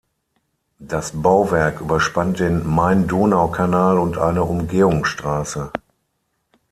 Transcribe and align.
Das 0.79 1.11
Bauwerk 1.21 1.79
überspannt 1.79 2.39
den 2.39 2.65
Main-Donau-Kanal 2.65 3.99
und 3.99 4.17
eine 4.17 4.41
Umgehungsstraße. 4.43 5.71